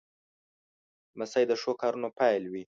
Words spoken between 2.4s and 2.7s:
وي.